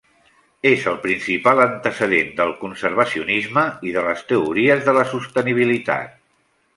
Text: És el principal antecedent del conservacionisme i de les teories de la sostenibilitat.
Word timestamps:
És 0.67 0.85
el 0.91 0.95
principal 1.03 1.59
antecedent 1.65 2.31
del 2.39 2.55
conservacionisme 2.63 3.65
i 3.91 3.95
de 3.99 4.05
les 4.07 4.25
teories 4.33 4.83
de 4.89 4.97
la 5.01 5.05
sostenibilitat. 5.15 6.17